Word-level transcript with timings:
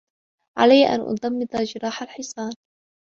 عليّ 0.57 0.87
أن 0.87 1.01
أضمّد 1.01 1.47
جرح 1.55 2.01
الحصان. 2.01 2.53